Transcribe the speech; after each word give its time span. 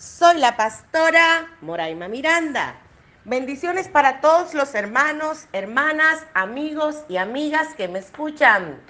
Soy 0.00 0.38
la 0.38 0.56
pastora 0.56 1.46
Moraima 1.60 2.08
Miranda. 2.08 2.74
Bendiciones 3.26 3.86
para 3.86 4.22
todos 4.22 4.54
los 4.54 4.74
hermanos, 4.74 5.44
hermanas, 5.52 6.24
amigos 6.32 7.04
y 7.10 7.18
amigas 7.18 7.74
que 7.74 7.86
me 7.86 7.98
escuchan. 7.98 8.80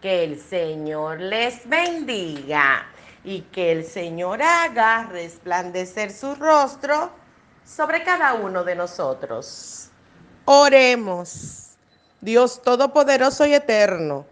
Que 0.00 0.24
el 0.24 0.40
Señor 0.40 1.20
les 1.20 1.68
bendiga 1.68 2.86
y 3.22 3.42
que 3.42 3.70
el 3.70 3.84
Señor 3.84 4.40
haga 4.42 5.02
resplandecer 5.12 6.10
su 6.10 6.34
rostro 6.36 7.10
sobre 7.62 8.02
cada 8.02 8.32
uno 8.32 8.64
de 8.64 8.76
nosotros. 8.76 9.90
Oremos. 10.46 11.76
Dios 12.22 12.62
Todopoderoso 12.62 13.44
y 13.44 13.52
Eterno, 13.52 14.24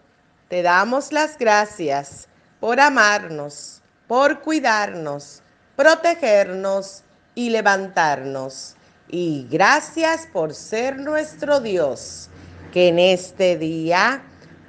te 0.48 0.62
damos 0.62 1.12
las 1.12 1.36
gracias 1.36 2.28
por 2.60 2.80
amarnos, 2.80 3.82
por 4.08 4.40
cuidarnos 4.40 5.42
protegernos 5.76 7.02
y 7.34 7.50
levantarnos. 7.50 8.76
Y 9.08 9.46
gracias 9.50 10.26
por 10.32 10.54
ser 10.54 10.98
nuestro 10.98 11.60
Dios, 11.60 12.30
que 12.72 12.88
en 12.88 12.98
este 12.98 13.56
día 13.56 14.22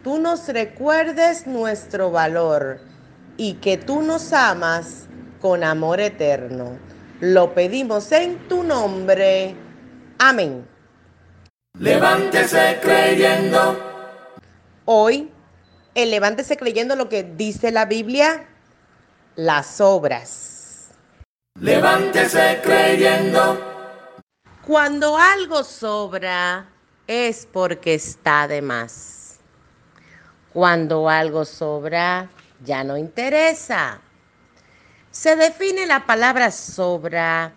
tú 0.04 0.20
nos 0.20 0.48
recuerdes 0.48 1.48
nuestro 1.48 2.12
valor 2.12 2.80
y 3.38 3.54
que 3.56 3.78
tú 3.78 4.02
nos 4.02 4.34
amas 4.34 5.06
con 5.42 5.64
amor 5.64 6.00
eterno. 6.00 6.78
Lo 7.22 7.54
pedimos 7.54 8.12
en 8.12 8.38
tu 8.48 8.64
nombre. 8.64 9.56
Amén. 10.20 10.68
Levántese 11.80 12.80
creyendo. 12.82 13.78
Hoy, 14.86 15.32
el 15.96 16.12
levántese 16.12 16.58
creyendo 16.58 16.96
lo 16.96 17.10
que 17.10 17.24
dice 17.24 17.72
la 17.72 17.86
Biblia, 17.86 18.46
las 19.36 19.82
obras. 19.82 20.55
Levántese 21.62 22.60
creyendo. 22.62 23.58
Cuando 24.68 25.16
algo 25.16 25.64
sobra 25.64 26.68
es 27.08 27.48
porque 27.50 27.94
está 27.94 28.46
de 28.50 28.62
más. 28.62 29.40
Cuando 30.52 31.08
algo 31.08 31.46
sobra 31.46 32.30
ya 32.66 32.84
no 32.84 32.98
interesa. 32.98 34.02
Se 35.12 35.38
define 35.38 35.86
la 35.86 36.06
palabra 36.06 36.52
sobra 36.52 37.54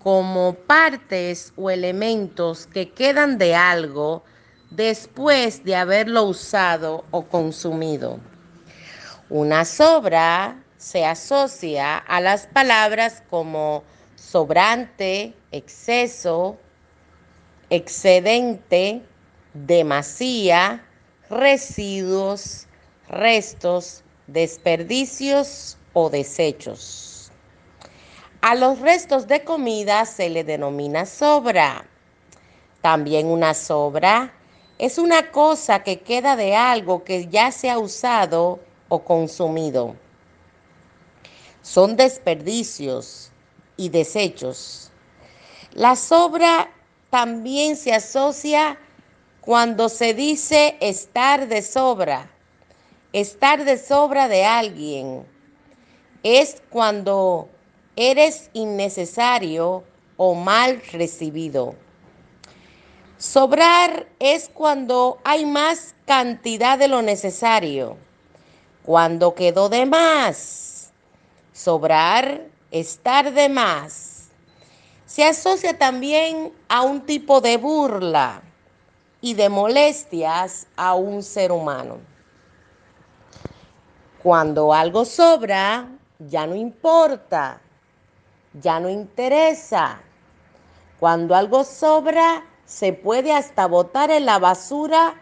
como 0.00 0.54
partes 0.54 1.52
o 1.54 1.70
elementos 1.70 2.66
que 2.66 2.90
quedan 2.90 3.38
de 3.38 3.54
algo 3.54 4.24
después 4.70 5.62
de 5.62 5.76
haberlo 5.76 6.24
usado 6.24 7.04
o 7.12 7.24
consumido. 7.24 8.18
Una 9.28 9.64
sobra 9.64 10.56
se 10.78 11.04
asocia 11.04 11.98
a 11.98 12.20
las 12.20 12.46
palabras 12.46 13.24
como 13.28 13.82
sobrante, 14.14 15.34
exceso, 15.50 16.56
excedente, 17.68 19.02
demasía, 19.54 20.86
residuos, 21.28 22.68
restos, 23.08 24.04
desperdicios 24.28 25.76
o 25.94 26.10
desechos. 26.10 27.32
A 28.40 28.54
los 28.54 28.78
restos 28.78 29.26
de 29.26 29.42
comida 29.42 30.04
se 30.04 30.30
le 30.30 30.44
denomina 30.44 31.06
sobra. 31.06 31.84
También 32.82 33.26
una 33.26 33.52
sobra 33.52 34.32
es 34.78 34.96
una 34.98 35.32
cosa 35.32 35.82
que 35.82 35.98
queda 36.00 36.36
de 36.36 36.54
algo 36.54 37.02
que 37.02 37.26
ya 37.26 37.50
se 37.50 37.68
ha 37.68 37.80
usado 37.80 38.60
o 38.88 39.02
consumido 39.02 39.96
son 41.62 41.96
desperdicios 41.96 43.30
y 43.76 43.88
desechos. 43.88 44.90
La 45.72 45.96
sobra 45.96 46.70
también 47.10 47.76
se 47.76 47.94
asocia 47.94 48.78
cuando 49.40 49.88
se 49.88 50.14
dice 50.14 50.76
estar 50.80 51.48
de 51.48 51.62
sobra, 51.62 52.30
estar 53.12 53.64
de 53.64 53.78
sobra 53.78 54.28
de 54.28 54.44
alguien. 54.44 55.26
Es 56.22 56.62
cuando 56.70 57.48
eres 57.96 58.50
innecesario 58.52 59.84
o 60.16 60.34
mal 60.34 60.82
recibido. 60.92 61.74
Sobrar 63.16 64.06
es 64.20 64.48
cuando 64.48 65.18
hay 65.24 65.44
más 65.44 65.94
cantidad 66.06 66.78
de 66.78 66.88
lo 66.88 67.02
necesario, 67.02 67.96
cuando 68.84 69.34
quedó 69.34 69.68
de 69.68 69.86
más 69.86 70.67
sobrar, 71.58 72.46
estar 72.70 73.32
de 73.32 73.48
más, 73.48 74.28
se 75.06 75.24
asocia 75.24 75.76
también 75.76 76.52
a 76.68 76.82
un 76.82 77.00
tipo 77.04 77.40
de 77.40 77.56
burla 77.56 78.42
y 79.20 79.34
de 79.34 79.48
molestias 79.48 80.68
a 80.76 80.94
un 80.94 81.20
ser 81.20 81.50
humano. 81.50 81.98
Cuando 84.22 84.72
algo 84.72 85.04
sobra, 85.04 85.88
ya 86.20 86.46
no 86.46 86.54
importa, 86.54 87.60
ya 88.52 88.78
no 88.78 88.88
interesa. 88.88 90.00
Cuando 91.00 91.34
algo 91.34 91.64
sobra, 91.64 92.44
se 92.66 92.92
puede 92.92 93.32
hasta 93.32 93.66
botar 93.66 94.12
en 94.12 94.26
la 94.26 94.38
basura 94.38 95.14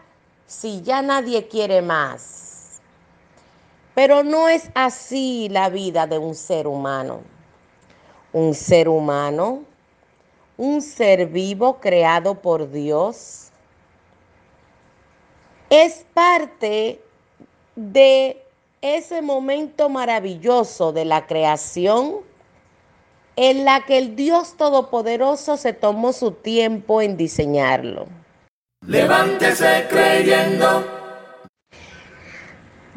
si 0.45 0.83
ya 0.83 1.01
nadie 1.01 1.47
quiere 1.47 1.81
más. 1.81 2.46
Pero 3.97 4.21
no 4.21 4.47
es 4.47 4.69
así 4.75 5.49
la 5.49 5.69
vida 5.69 6.05
de 6.05 6.19
un 6.19 6.35
ser 6.35 6.67
humano. 6.67 7.21
Un 8.31 8.53
ser 8.53 8.89
humano, 8.89 9.63
un 10.55 10.83
ser 10.83 11.25
vivo 11.25 11.79
creado 11.79 12.35
por 12.35 12.69
Dios, 12.69 13.49
es 15.71 16.05
parte 16.13 17.01
de 17.75 18.39
ese 18.83 19.23
momento 19.23 19.89
maravilloso 19.89 20.93
de 20.93 21.03
la 21.03 21.25
creación 21.25 22.17
en 23.35 23.65
la 23.65 23.83
que 23.83 23.97
el 23.97 24.15
Dios 24.15 24.57
Todopoderoso 24.57 25.57
se 25.57 25.73
tomó 25.73 26.13
su 26.13 26.33
tiempo 26.33 27.01
en 27.01 27.17
diseñarlo. 27.17 28.05
Levántese 28.85 29.87
creyendo 29.89 30.96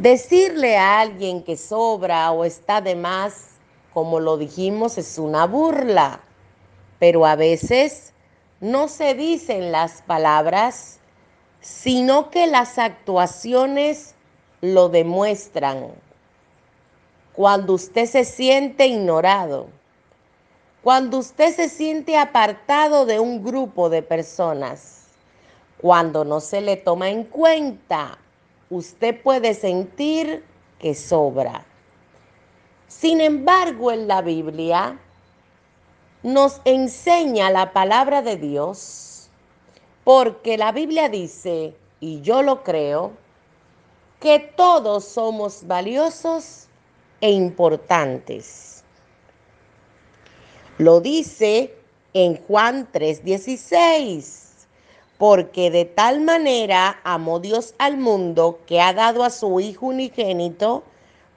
Decirle 0.00 0.78
a 0.78 0.99
alguien 1.00 1.43
que 1.43 1.59
sobra 1.59 2.33
o 2.33 2.47
está 2.47 2.81
de 2.81 2.94
más, 2.94 3.49
como 3.93 4.19
lo 4.19 4.38
dijimos, 4.38 4.97
es 4.97 5.19
una 5.19 5.47
burla, 5.47 6.21
pero 6.99 7.27
a 7.27 7.37
veces 7.37 8.15
no 8.61 8.88
se 8.88 9.12
dicen 9.12 9.72
las 9.72 10.00
palabras, 10.00 11.00
sino 11.61 12.31
que 12.31 12.47
las 12.47 12.78
actuaciones 12.78 14.15
lo 14.62 14.88
demuestran. 14.88 15.88
Cuando 17.34 17.75
usted 17.75 18.06
se 18.06 18.25
siente 18.25 18.87
ignorado, 18.87 19.67
cuando 20.82 21.19
usted 21.19 21.55
se 21.55 21.69
siente 21.69 22.17
apartado 22.17 23.05
de 23.05 23.20
un 23.20 23.44
grupo 23.44 23.91
de 23.91 24.00
personas, 24.00 25.08
cuando 25.76 26.25
no 26.25 26.41
se 26.41 26.62
le 26.62 26.79
toma 26.79 27.11
en 27.11 27.25
cuenta 27.25 28.17
usted 28.70 29.20
puede 29.20 29.55
sentir 29.55 30.44
que 30.78 30.94
sobra. 30.94 31.67
Sin 32.88 33.20
embargo, 33.20 33.93
en 33.93 34.08
la 34.08 34.22
Biblia 34.22 34.99
nos 36.22 36.61
enseña 36.64 37.50
la 37.50 37.72
palabra 37.72 38.22
de 38.22 38.37
Dios, 38.37 39.28
porque 40.05 40.56
la 40.56 40.72
Biblia 40.72 41.08
dice, 41.08 41.75
y 42.00 42.20
yo 42.22 42.43
lo 42.43 42.62
creo, 42.62 43.12
que 44.20 44.38
todos 44.38 45.05
somos 45.05 45.66
valiosos 45.66 46.69
e 47.20 47.31
importantes. 47.31 48.84
Lo 50.78 51.00
dice 51.00 51.75
en 52.12 52.37
Juan 52.44 52.88
3:16 52.93 54.50
porque 55.20 55.70
de 55.70 55.84
tal 55.84 56.22
manera 56.22 56.99
amó 57.05 57.40
Dios 57.40 57.75
al 57.76 57.99
mundo 57.99 58.61
que 58.64 58.81
ha 58.81 58.94
dado 58.94 59.22
a 59.22 59.28
su 59.28 59.61
Hijo 59.61 59.88
unigénito, 59.88 60.82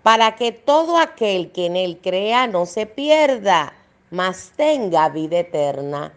para 0.03 0.35
que 0.37 0.53
todo 0.53 0.97
aquel 0.97 1.51
que 1.51 1.65
en 1.65 1.75
él 1.75 1.99
crea 2.01 2.47
no 2.47 2.65
se 2.65 2.85
pierda, 2.85 3.73
mas 4.09 4.53
tenga 4.55 5.09
vida 5.09 5.39
eterna. 5.39 6.13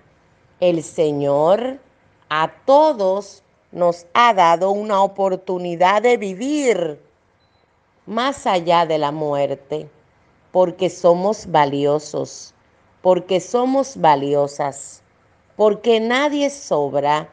El 0.61 0.85
Señor 0.85 1.81
a 2.29 2.53
todos 2.67 3.43
nos 3.73 4.07
ha 4.15 4.33
dado 4.33 4.71
una 4.71 5.03
oportunidad 5.03 6.03
de 6.03 6.19
vivir 6.19 7.01
más 8.07 8.47
allá 8.47 8.87
de 8.87 8.99
la 8.99 9.11
muerte, 9.11 9.89
porque 10.53 10.89
somos 10.89 11.51
valiosos, 11.51 12.55
porque 13.03 13.41
somos 13.41 13.97
valiosas, 13.97 15.03
porque 15.57 15.99
nadie 15.99 16.49
sobra, 16.49 17.29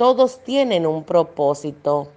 todos 0.00 0.42
tienen 0.44 0.86
un 0.86 1.04
propósito, 1.04 2.08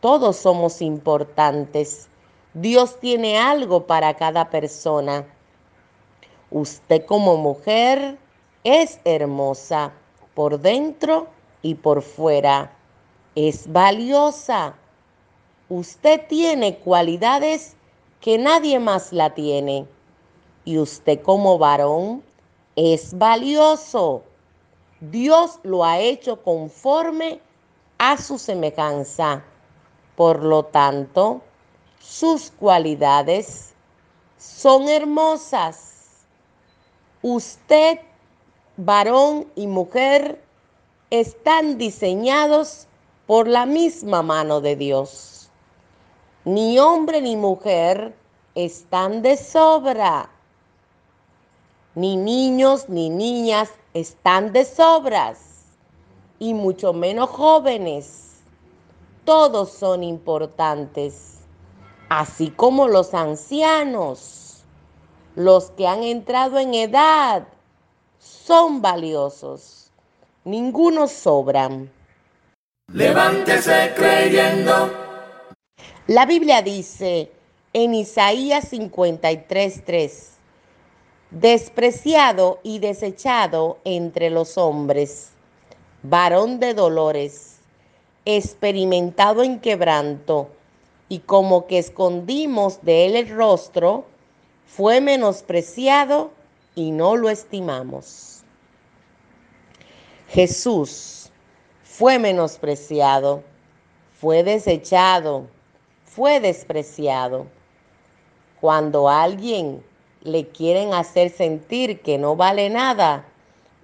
todos 0.00 0.36
somos 0.36 0.82
importantes. 0.82 2.10
Dios 2.52 3.00
tiene 3.00 3.38
algo 3.38 3.86
para 3.86 4.12
cada 4.12 4.50
persona. 4.50 5.26
Usted 6.50 7.06
como 7.06 7.38
mujer 7.38 8.18
es 8.62 9.00
hermosa 9.06 9.94
por 10.34 10.60
dentro 10.60 11.28
y 11.62 11.76
por 11.76 12.02
fuera. 12.02 12.76
Es 13.34 13.72
valiosa. 13.72 14.74
Usted 15.70 16.26
tiene 16.28 16.76
cualidades 16.76 17.74
que 18.20 18.36
nadie 18.36 18.78
más 18.78 19.14
la 19.14 19.32
tiene. 19.32 19.86
Y 20.66 20.76
usted 20.76 21.22
como 21.22 21.56
varón 21.56 22.22
es 22.76 23.16
valioso. 23.16 24.24
Dios 25.10 25.58
lo 25.62 25.84
ha 25.84 25.98
hecho 25.98 26.42
conforme 26.42 27.40
a 27.98 28.16
su 28.16 28.38
semejanza. 28.38 29.44
Por 30.16 30.44
lo 30.44 30.64
tanto, 30.64 31.42
sus 31.98 32.50
cualidades 32.50 33.74
son 34.38 34.88
hermosas. 34.88 36.26
Usted, 37.22 37.98
varón 38.76 39.50
y 39.56 39.66
mujer, 39.66 40.42
están 41.10 41.78
diseñados 41.78 42.86
por 43.26 43.48
la 43.48 43.66
misma 43.66 44.22
mano 44.22 44.60
de 44.60 44.76
Dios. 44.76 45.50
Ni 46.44 46.78
hombre 46.78 47.20
ni 47.22 47.36
mujer 47.36 48.14
están 48.54 49.22
de 49.22 49.36
sobra. 49.36 50.30
Ni 51.94 52.16
niños 52.16 52.88
ni 52.88 53.08
niñas 53.08 53.70
están 53.94 54.52
de 54.52 54.64
sobras. 54.64 55.38
Y 56.38 56.52
mucho 56.52 56.92
menos 56.92 57.30
jóvenes. 57.30 58.42
Todos 59.24 59.72
son 59.72 60.02
importantes. 60.02 61.38
Así 62.10 62.50
como 62.50 62.88
los 62.88 63.14
ancianos. 63.14 64.62
Los 65.36 65.70
que 65.70 65.86
han 65.86 66.02
entrado 66.02 66.58
en 66.58 66.74
edad 66.74 67.48
son 68.18 68.82
valiosos. 68.82 69.90
Ninguno 70.44 71.08
sobran. 71.08 71.90
Levántese 72.92 73.92
creyendo. 73.96 74.92
La 76.06 76.26
Biblia 76.26 76.60
dice 76.60 77.32
en 77.72 77.94
Isaías 77.94 78.70
53:3, 78.70 80.33
despreciado 81.34 82.60
y 82.62 82.78
desechado 82.78 83.78
entre 83.84 84.30
los 84.30 84.56
hombres, 84.56 85.30
varón 86.04 86.60
de 86.60 86.74
dolores, 86.74 87.56
experimentado 88.24 89.42
en 89.42 89.58
quebranto, 89.58 90.48
y 91.08 91.18
como 91.18 91.66
que 91.66 91.78
escondimos 91.78 92.82
de 92.82 93.06
él 93.06 93.16
el 93.16 93.28
rostro, 93.28 94.04
fue 94.66 95.00
menospreciado 95.00 96.30
y 96.76 96.92
no 96.92 97.16
lo 97.16 97.28
estimamos. 97.28 98.42
Jesús 100.28 101.30
fue 101.82 102.18
menospreciado, 102.18 103.42
fue 104.20 104.44
desechado, 104.44 105.46
fue 106.04 106.40
despreciado. 106.40 107.46
Cuando 108.60 109.08
alguien 109.08 109.82
le 110.24 110.48
quieren 110.48 110.92
hacer 110.92 111.30
sentir 111.30 112.02
que 112.02 112.18
no 112.18 112.34
vale 112.36 112.70
nada, 112.70 113.24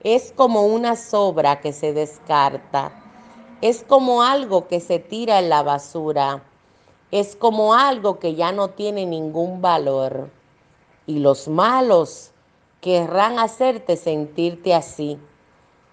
es 0.02 0.32
como 0.34 0.66
una 0.66 0.96
sobra 0.96 1.60
que 1.60 1.72
se 1.72 1.92
descarta, 1.92 2.92
es 3.60 3.84
como 3.84 4.22
algo 4.22 4.66
que 4.66 4.80
se 4.80 4.98
tira 4.98 5.38
en 5.38 5.48
la 5.48 5.62
basura, 5.62 6.42
es 7.12 7.36
como 7.36 7.74
algo 7.74 8.18
que 8.18 8.34
ya 8.34 8.52
no 8.52 8.70
tiene 8.70 9.06
ningún 9.06 9.60
valor. 9.62 10.30
Y 11.06 11.18
los 11.18 11.48
malos 11.48 12.32
querrán 12.80 13.38
hacerte 13.38 13.96
sentirte 13.96 14.74
así 14.74 15.18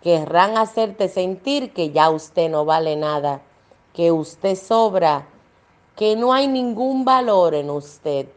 querrán 0.07 0.57
hacerte 0.57 1.09
sentir 1.09 1.73
que 1.73 1.91
ya 1.91 2.09
usted 2.09 2.49
no 2.49 2.65
vale 2.65 2.95
nada, 2.95 3.41
que 3.93 4.11
usted 4.11 4.55
sobra, 4.55 5.27
que 5.95 6.15
no 6.15 6.31
hay 6.31 6.47
ningún 6.47 7.03
valor 7.03 7.53
en 7.55 7.69
usted. 7.69 8.27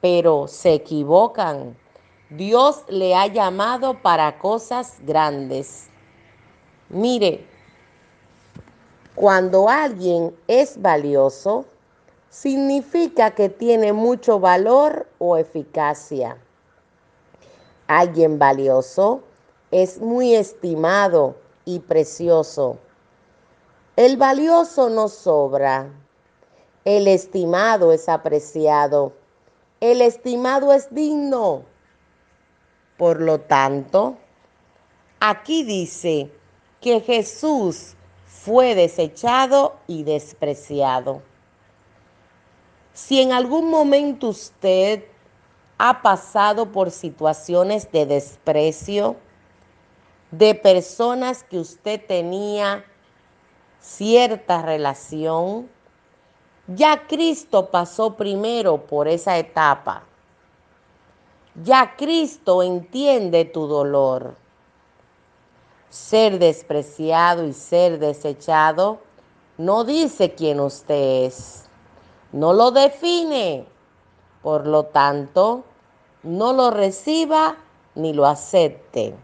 Pero 0.00 0.48
se 0.48 0.74
equivocan. 0.74 1.76
Dios 2.30 2.84
le 2.88 3.14
ha 3.14 3.26
llamado 3.26 4.00
para 4.00 4.38
cosas 4.38 4.96
grandes. 5.00 5.88
Mire, 6.88 7.46
cuando 9.14 9.68
alguien 9.68 10.34
es 10.46 10.80
valioso, 10.80 11.66
significa 12.30 13.32
que 13.32 13.48
tiene 13.48 13.92
mucho 13.92 14.38
valor 14.40 15.06
o 15.18 15.36
eficacia. 15.36 16.38
Alguien 17.88 18.38
valioso 18.38 19.22
es 19.72 20.00
muy 20.00 20.34
estimado 20.34 21.34
y 21.64 21.80
precioso. 21.80 22.78
El 23.96 24.16
valioso 24.16 24.88
no 24.88 25.08
sobra. 25.08 25.90
El 26.84 27.08
estimado 27.08 27.92
es 27.92 28.08
apreciado. 28.08 29.12
El 29.80 30.02
estimado 30.02 30.74
es 30.74 30.94
digno. 30.94 31.64
Por 32.98 33.22
lo 33.22 33.40
tanto, 33.40 34.18
aquí 35.20 35.62
dice 35.64 36.30
que 36.82 37.00
Jesús 37.00 37.94
fue 38.26 38.74
desechado 38.74 39.76
y 39.86 40.02
despreciado. 40.02 41.22
Si 42.92 43.22
en 43.22 43.32
algún 43.32 43.70
momento 43.70 44.28
usted 44.28 45.04
ha 45.78 46.02
pasado 46.02 46.72
por 46.72 46.90
situaciones 46.90 47.90
de 47.90 48.04
desprecio, 48.04 49.16
de 50.30 50.54
personas 50.54 51.42
que 51.42 51.58
usted 51.58 52.04
tenía 52.06 52.84
cierta 53.80 54.60
relación, 54.60 55.70
ya 56.74 57.06
Cristo 57.08 57.70
pasó 57.70 58.14
primero 58.14 58.78
por 58.78 59.08
esa 59.08 59.38
etapa. 59.38 60.04
Ya 61.64 61.96
Cristo 61.96 62.62
entiende 62.62 63.44
tu 63.44 63.66
dolor. 63.66 64.36
Ser 65.88 66.38
despreciado 66.38 67.44
y 67.44 67.52
ser 67.52 67.98
desechado 67.98 69.00
no 69.58 69.84
dice 69.84 70.34
quién 70.34 70.60
usted 70.60 71.24
es. 71.24 71.64
No 72.32 72.52
lo 72.52 72.70
define. 72.70 73.66
Por 74.40 74.66
lo 74.66 74.84
tanto, 74.84 75.64
no 76.22 76.52
lo 76.52 76.70
reciba 76.70 77.56
ni 77.96 78.12
lo 78.12 78.26
acepte. 78.26 79.14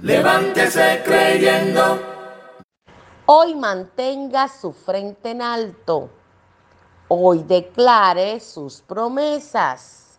Levántese 0.00 1.02
creyendo. 1.04 1.98
Hoy 3.26 3.56
mantenga 3.56 4.46
su 4.48 4.72
frente 4.72 5.32
en 5.32 5.42
alto. 5.42 6.10
Hoy 7.08 7.44
declare 7.44 8.40
sus 8.40 8.80
promesas. 8.80 10.18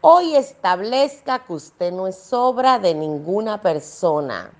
Hoy 0.00 0.36
establezca 0.36 1.40
que 1.40 1.54
usted 1.54 1.92
no 1.92 2.06
es 2.06 2.32
obra 2.32 2.78
de 2.78 2.94
ninguna 2.94 3.60
persona. 3.60 4.52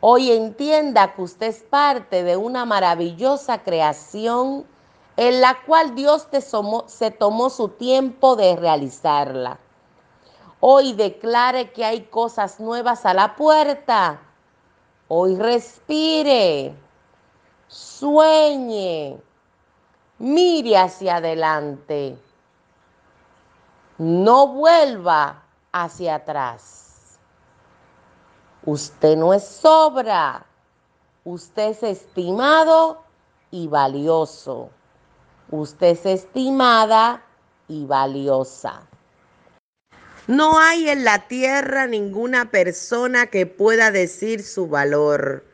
Hoy 0.00 0.30
entienda 0.30 1.14
que 1.14 1.22
usted 1.22 1.46
es 1.46 1.62
parte 1.62 2.22
de 2.22 2.36
una 2.36 2.66
maravillosa 2.66 3.62
creación 3.62 4.66
en 5.16 5.40
la 5.40 5.62
cual 5.64 5.94
Dios 5.94 6.28
te 6.30 6.42
se 6.42 7.10
tomó 7.10 7.48
su 7.48 7.68
tiempo 7.68 8.36
de 8.36 8.54
realizarla. 8.56 9.58
Hoy 10.60 10.92
declare 10.92 11.72
que 11.72 11.86
hay 11.86 12.02
cosas 12.02 12.60
nuevas 12.60 13.06
a 13.06 13.14
la 13.14 13.34
puerta. 13.34 14.20
Hoy 15.08 15.36
respire, 15.36 16.74
sueñe, 17.66 19.18
mire 20.22 20.78
hacia 20.78 21.16
adelante. 21.16 22.16
No 23.98 24.46
vuelva 24.46 25.42
hacia 25.72 26.14
atrás. 26.14 27.18
Usted 28.64 29.16
no 29.16 29.34
es 29.34 29.44
sobra. 29.44 30.46
Usted 31.24 31.70
es 31.70 31.82
estimado 31.82 33.02
y 33.50 33.66
valioso. 33.66 34.70
Usted 35.50 35.88
es 35.88 36.06
estimada 36.06 37.22
y 37.66 37.84
valiosa. 37.86 38.82
No 40.28 40.56
hay 40.60 40.88
en 40.88 41.02
la 41.02 41.26
tierra 41.26 41.88
ninguna 41.88 42.52
persona 42.52 43.26
que 43.26 43.46
pueda 43.46 43.90
decir 43.90 44.44
su 44.44 44.68
valor. 44.68 45.44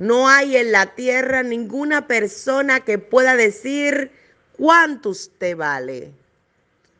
No 0.00 0.30
hay 0.30 0.56
en 0.56 0.72
la 0.72 0.94
tierra 0.94 1.42
ninguna 1.42 2.06
persona 2.06 2.80
que 2.80 2.96
pueda 2.96 3.36
decir 3.36 4.10
cuánto 4.56 5.10
usted 5.10 5.54
vale. 5.54 6.10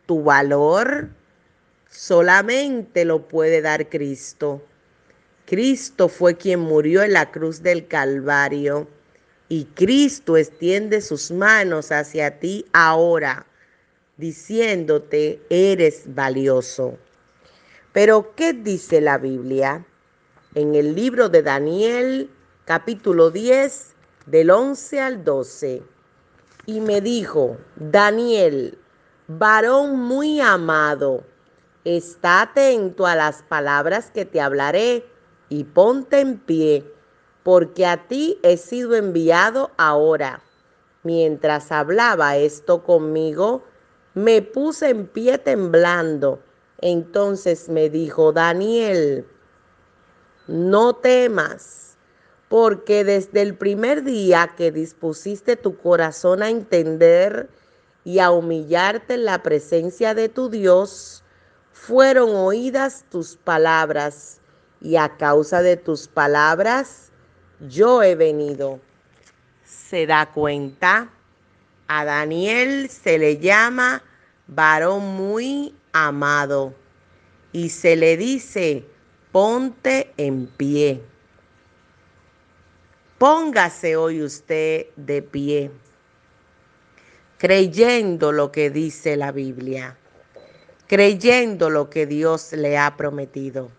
Tu 0.05 0.23
valor 0.23 1.09
solamente 1.89 3.07
lo 3.07 3.27
puede 3.27 3.63
dar 3.63 3.89
Cristo. 3.89 4.63
Cristo 5.47 6.11
fue 6.11 6.37
quien 6.37 6.61
murió 6.61 7.03
en 7.03 7.15
la 7.15 7.31
cruz 7.31 7.63
del 7.63 7.87
Calvario 7.87 8.87
y 9.49 9.65
Cristo 9.65 10.37
extiende 10.37 11.01
sus 11.01 11.31
manos 11.31 11.93
hacia 11.93 12.39
ti 12.39 12.67
ahora, 12.75 13.47
diciéndote, 14.19 15.41
eres 15.49 16.03
valioso. 16.15 16.99
Pero, 17.95 18.35
¿qué 18.37 18.53
dice 18.53 19.01
la 19.01 19.17
Biblia? 19.17 19.87
En 20.55 20.75
el 20.75 20.95
libro 20.95 21.31
de 21.31 21.43
Daniel, 21.43 22.29
capítulo 22.71 23.33
10, 23.33 23.97
del 24.27 24.49
11 24.49 25.01
al 25.01 25.25
12. 25.25 25.83
Y 26.67 26.81
me 26.81 27.01
dijo, 27.01 27.57
Daniel, 27.75 28.79
varón 29.27 29.99
muy 29.99 30.39
amado, 30.39 31.25
está 31.83 32.43
atento 32.43 33.09
a 33.09 33.17
las 33.17 33.43
palabras 33.43 34.13
que 34.13 34.25
te 34.25 34.41
hablaré 34.41 35.05
y 35.49 35.65
ponte 35.65 36.21
en 36.21 36.39
pie, 36.39 36.85
porque 37.43 37.87
a 37.87 38.07
ti 38.07 38.39
he 38.45 38.57
sido 38.57 38.95
enviado 38.95 39.73
ahora. 39.77 40.41
Mientras 41.03 41.73
hablaba 41.73 42.37
esto 42.37 42.85
conmigo, 42.85 43.65
me 44.15 44.43
puse 44.43 44.91
en 44.91 45.09
pie 45.09 45.39
temblando. 45.39 46.41
Entonces 46.81 47.69
me 47.69 47.91
dijo, 47.91 48.33
Daniel, 48.33 49.27
no 50.47 50.95
temas, 50.95 51.90
porque 52.51 53.05
desde 53.05 53.43
el 53.43 53.55
primer 53.55 54.03
día 54.03 54.55
que 54.57 54.73
dispusiste 54.73 55.55
tu 55.55 55.77
corazón 55.79 56.43
a 56.43 56.49
entender 56.49 57.49
y 58.03 58.19
a 58.19 58.33
humillarte 58.33 59.15
en 59.15 59.25
la 59.25 59.41
presencia 59.41 60.15
de 60.15 60.29
tu 60.29 60.51
Dios, 60.51 61.23
fueron 61.73 62.35
oídas 62.35 63.05
tus 63.09 63.37
palabras 63.37 64.41
y 64.81 64.97
a 64.97 65.17
causa 65.17 65.63
de 65.63 65.77
tus 65.77 66.09
palabras 66.09 67.13
yo 67.69 68.03
he 68.03 68.17
venido. 68.17 68.81
¿Se 69.65 70.09
da 70.09 70.33
cuenta? 70.33 71.09
A 71.87 72.05
Daniel 72.05 72.89
se 72.89 73.17
le 73.17 73.39
llama 73.39 74.03
varón 74.49 75.05
muy 75.15 75.73
amado 75.93 76.75
y 77.53 77.69
se 77.69 77.95
le 77.95 78.17
dice, 78.17 78.85
ponte 79.31 80.13
en 80.17 80.49
pie. 80.49 81.10
Póngase 83.21 83.97
hoy 83.97 84.23
usted 84.23 84.87
de 84.97 85.21
pie, 85.21 85.71
creyendo 87.37 88.33
lo 88.33 88.51
que 88.51 88.71
dice 88.71 89.15
la 89.19 89.31
Biblia, 89.31 89.99
creyendo 90.87 91.69
lo 91.69 91.91
que 91.91 92.07
Dios 92.07 92.55
le 92.55 92.79
ha 92.79 92.97
prometido. 92.97 93.71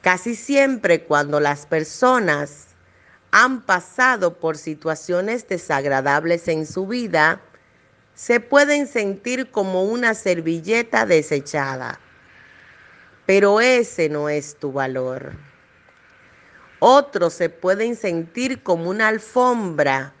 Casi 0.00 0.34
siempre 0.34 1.04
cuando 1.04 1.40
las 1.40 1.66
personas 1.66 2.68
han 3.32 3.60
pasado 3.60 4.38
por 4.38 4.56
situaciones 4.56 5.46
desagradables 5.46 6.48
en 6.48 6.64
su 6.64 6.86
vida, 6.86 7.42
se 8.14 8.40
pueden 8.40 8.86
sentir 8.86 9.50
como 9.50 9.84
una 9.84 10.14
servilleta 10.14 11.04
desechada. 11.04 12.00
Pero 13.26 13.60
ese 13.60 14.08
no 14.08 14.30
es 14.30 14.56
tu 14.58 14.72
valor. 14.72 15.47
Otros 16.80 17.34
se 17.34 17.48
pueden 17.48 17.96
sentir 17.96 18.62
como 18.62 18.90
una 18.90 19.08
alfombra 19.08 20.14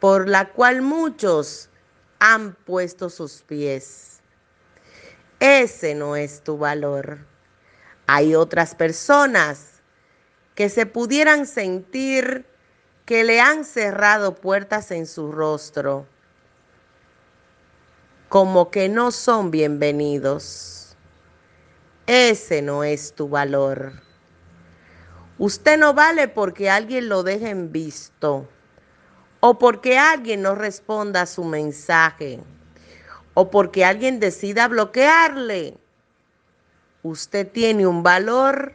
por 0.00 0.28
la 0.28 0.48
cual 0.52 0.82
muchos 0.82 1.68
han 2.18 2.54
puesto 2.54 3.08
sus 3.08 3.42
pies. 3.42 4.20
Ese 5.38 5.94
no 5.94 6.16
es 6.16 6.42
tu 6.42 6.58
valor. 6.58 7.18
Hay 8.06 8.34
otras 8.34 8.74
personas 8.74 9.82
que 10.54 10.68
se 10.68 10.86
pudieran 10.86 11.46
sentir 11.46 12.46
que 13.04 13.22
le 13.22 13.40
han 13.40 13.64
cerrado 13.64 14.34
puertas 14.34 14.90
en 14.90 15.06
su 15.06 15.30
rostro, 15.30 16.06
como 18.28 18.70
que 18.70 18.88
no 18.88 19.12
son 19.12 19.50
bienvenidos. 19.50 20.96
Ese 22.06 22.62
no 22.62 22.82
es 22.82 23.12
tu 23.12 23.28
valor. 23.28 24.05
Usted 25.38 25.78
no 25.78 25.94
vale 25.94 26.28
porque 26.28 26.70
alguien 26.70 27.08
lo 27.08 27.22
deje 27.22 27.50
en 27.50 27.72
visto 27.72 28.48
o 29.40 29.58
porque 29.58 29.98
alguien 29.98 30.42
no 30.42 30.54
responda 30.54 31.22
a 31.22 31.26
su 31.26 31.44
mensaje 31.44 32.40
o 33.34 33.50
porque 33.50 33.84
alguien 33.84 34.18
decida 34.18 34.66
bloquearle 34.68 35.76
usted 37.10 37.50
tiene 37.50 37.86
un 37.86 38.02
valor 38.02 38.74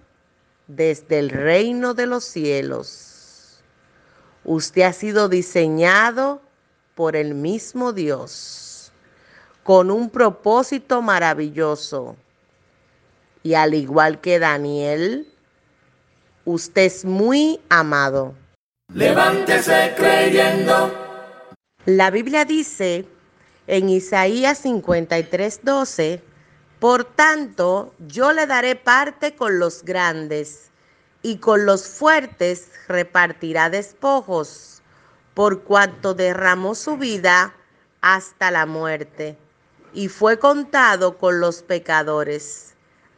desde 0.68 1.20
el 1.20 1.30
reino 1.30 1.94
de 1.94 2.06
los 2.06 2.24
cielos. 2.24 3.62
Usted 4.44 4.84
ha 4.84 4.94
sido 4.94 5.30
diseñado 5.30 6.42
por 6.96 7.16
el 7.16 7.36
mismo 7.36 7.94
Dios, 7.94 8.92
con 9.64 9.92
un 9.92 10.10
propósito 10.10 11.02
maravilloso. 11.02 12.16
Y 13.44 13.54
al 13.56 13.74
igual 13.74 14.22
que 14.22 14.40
Daniel, 14.40 15.32
usted 16.46 16.84
es 16.84 17.06
muy 17.06 17.60
amado. 17.70 18.36
Levántese 18.94 19.94
creyendo. 19.96 20.94
La 21.86 22.12
Biblia 22.12 22.46
dice 22.46 23.06
en 23.68 23.90
Isaías 23.90 24.60
53, 24.60 25.62
12, 25.64 26.24
por 26.80 27.06
tanto, 27.06 27.94
yo 28.00 28.34
le 28.34 28.48
daré 28.48 28.76
parte 28.76 29.36
con 29.36 29.60
los 29.60 29.84
grandes, 29.84 30.72
y 31.24 31.38
con 31.38 31.66
los 31.66 31.88
fuertes 31.88 32.72
repartirá 32.88 33.70
despojos, 33.70 34.82
por 35.34 35.64
cuanto 35.64 36.14
derramó 36.14 36.76
su 36.76 36.98
vida 36.98 37.54
hasta 38.02 38.52
la 38.52 38.66
muerte, 38.66 39.38
y 39.94 40.08
fue 40.08 40.40
contado 40.40 41.18
con 41.18 41.40
los 41.40 41.62
pecadores, 41.62 42.71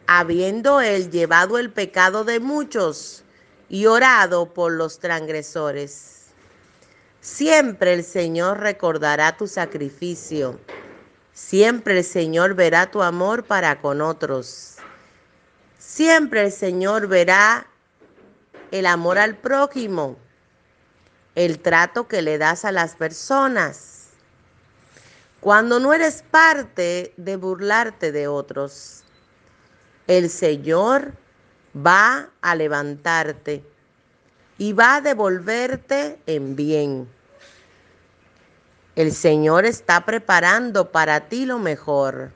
habiendo 0.07 0.81
él 0.81 1.11
llevado 1.11 1.57
el 1.57 1.71
pecado 1.71 2.23
de 2.23 2.39
muchos 2.39 3.23
y 3.69 3.85
orado 3.85 4.53
por 4.53 4.71
los 4.71 4.99
transgresores. 4.99 6.27
Siempre 7.21 7.93
el 7.93 8.03
Señor 8.03 8.59
recordará 8.59 9.37
tu 9.37 9.47
sacrificio 9.47 10.59
Siempre 11.33 11.97
el 11.97 12.03
Señor 12.03 12.53
verá 12.53 12.91
tu 12.91 13.01
amor 13.01 13.43
para 13.43 13.81
con 13.81 14.01
otros. 14.01 14.75
Siempre 15.79 16.45
el 16.45 16.51
Señor 16.51 17.07
verá 17.07 17.65
el 18.69 18.85
amor 18.85 19.17
al 19.17 19.35
prójimo, 19.35 20.17
el 21.33 21.59
trato 21.59 22.07
que 22.07 22.21
le 22.21 22.37
das 22.37 22.65
a 22.65 22.71
las 22.71 22.95
personas. 22.95 24.09
Cuando 25.39 25.79
no 25.79 25.91
eres 25.91 26.23
parte 26.29 27.15
de 27.17 27.35
burlarte 27.35 28.11
de 28.11 28.27
otros, 28.27 29.03
el 30.07 30.29
Señor 30.29 31.13
va 31.75 32.29
a 32.41 32.55
levantarte 32.55 33.63
y 34.57 34.73
va 34.73 34.95
a 34.95 35.01
devolverte 35.01 36.19
en 36.25 36.55
bien. 36.55 37.09
El 38.95 39.11
Señor 39.11 39.65
está 39.65 40.05
preparando 40.05 40.91
para 40.91 41.27
ti 41.27 41.45
lo 41.45 41.57
mejor. 41.57 42.31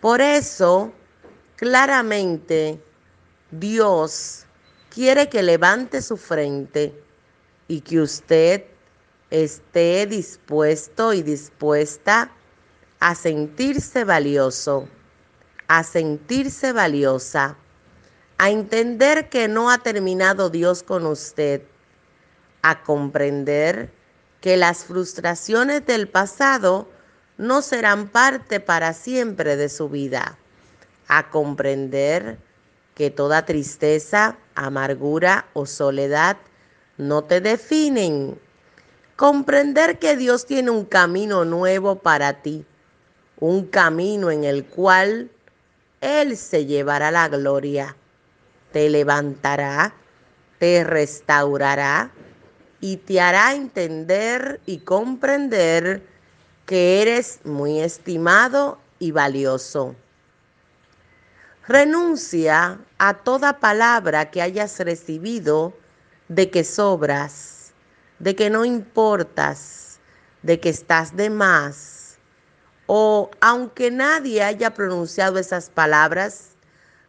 Por 0.00 0.20
eso, 0.20 0.92
claramente, 1.56 2.80
Dios 3.50 4.46
quiere 4.90 5.28
que 5.28 5.42
levante 5.42 6.00
su 6.02 6.16
frente 6.16 6.94
y 7.66 7.80
que 7.80 8.00
usted 8.00 8.64
esté 9.30 10.06
dispuesto 10.06 11.12
y 11.12 11.22
dispuesta 11.22 12.30
a 13.00 13.14
sentirse 13.14 14.04
valioso, 14.04 14.88
a 15.72 15.84
sentirse 15.84 16.74
valiosa, 16.74 17.56
a 18.36 18.50
entender 18.50 19.30
que 19.30 19.48
no 19.48 19.70
ha 19.70 19.78
terminado 19.78 20.50
Dios 20.50 20.82
con 20.82 21.06
usted, 21.06 21.62
a 22.60 22.82
comprender 22.82 23.90
que 24.42 24.58
las 24.58 24.84
frustraciones 24.84 25.86
del 25.86 26.08
pasado 26.08 26.90
no 27.38 27.62
serán 27.62 28.08
parte 28.08 28.60
para 28.60 28.92
siempre 28.92 29.56
de 29.56 29.70
su 29.70 29.88
vida, 29.88 30.36
a 31.08 31.30
comprender 31.30 32.36
que 32.94 33.08
toda 33.08 33.46
tristeza, 33.46 34.36
amargura 34.54 35.46
o 35.54 35.64
soledad 35.64 36.36
no 36.98 37.24
te 37.24 37.40
definen, 37.40 38.38
comprender 39.16 39.98
que 39.98 40.18
Dios 40.18 40.44
tiene 40.44 40.70
un 40.70 40.84
camino 40.84 41.46
nuevo 41.46 41.96
para 41.96 42.42
ti, 42.42 42.66
un 43.40 43.64
camino 43.64 44.30
en 44.30 44.44
el 44.44 44.66
cual 44.66 45.30
Él 46.02 46.36
se 46.36 46.66
llevará 46.66 47.12
la 47.12 47.28
gloria, 47.28 47.96
te 48.72 48.90
levantará, 48.90 49.94
te 50.58 50.82
restaurará 50.82 52.10
y 52.80 52.96
te 52.96 53.20
hará 53.20 53.54
entender 53.54 54.60
y 54.66 54.78
comprender 54.78 56.04
que 56.66 57.02
eres 57.02 57.38
muy 57.44 57.80
estimado 57.80 58.80
y 58.98 59.12
valioso. 59.12 59.94
Renuncia 61.68 62.80
a 62.98 63.14
toda 63.14 63.60
palabra 63.60 64.28
que 64.32 64.42
hayas 64.42 64.80
recibido 64.80 65.72
de 66.26 66.50
que 66.50 66.64
sobras, 66.64 67.72
de 68.18 68.34
que 68.34 68.50
no 68.50 68.64
importas, 68.64 70.00
de 70.42 70.58
que 70.58 70.70
estás 70.70 71.14
de 71.14 71.30
más. 71.30 71.91
O 72.86 73.30
aunque 73.40 73.90
nadie 73.90 74.42
haya 74.42 74.74
pronunciado 74.74 75.38
esas 75.38 75.70
palabras, 75.70 76.50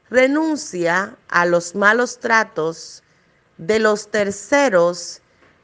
renuncia 0.10 1.18
a 1.28 1.46
los 1.46 1.76
malos 1.76 2.20
tratos 2.20 3.04
de 3.58 3.80
los 3.80 4.10
terceros 4.10 5.22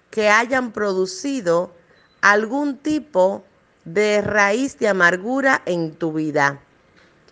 que 0.10 0.30
hayan 0.30 0.72
producido 0.72 1.74
algún 2.22 2.78
tipo 2.78 3.44
de 3.86 4.22
raíz 4.22 4.78
de 4.80 4.88
amargura 4.88 5.62
en 5.66 5.96
tu 5.96 6.14
vida. 6.14 6.60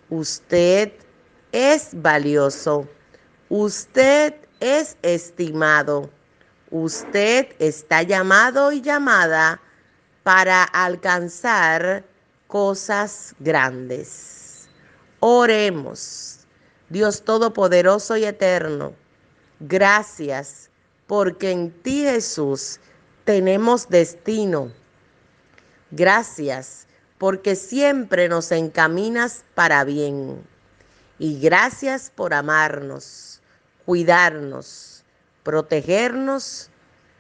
Usted 0.10 0.94
es 1.52 1.90
valioso. 1.94 2.88
Usted 3.50 4.36
es 4.60 4.98
estimado. 5.02 6.10
Usted 6.72 7.48
está 7.60 8.04
llamado 8.04 8.72
y 8.72 8.82
llamada 8.82 9.62
para 10.24 10.64
alcanzar 10.64 12.04
cosas 12.48 13.36
grandes. 13.40 14.70
Oremos. 15.20 16.38
Dios 16.90 17.24
Todopoderoso 17.24 18.16
y 18.16 18.24
Eterno, 18.24 18.94
gracias 19.60 20.70
porque 21.06 21.52
en 21.52 21.72
ti 21.84 22.04
Jesús 22.04 22.80
tenemos 23.26 23.90
destino. 23.90 24.72
Gracias 25.92 26.88
porque 27.18 27.58
siempre 27.58 28.30
nos 28.30 28.54
encaminas 28.54 29.44
para 29.54 29.84
bien. 29.84 30.42
Y 31.20 31.40
gracias 31.42 32.12
por 32.16 32.34
amarnos, 32.34 33.42
cuidarnos, 33.86 35.04
protegernos 35.44 36.70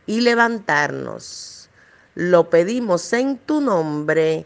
y 0.05 0.21
levantarnos. 0.21 1.69
Lo 2.15 2.49
pedimos 2.49 3.11
en 3.11 3.37
tu 3.37 3.59
nombre. 3.59 4.45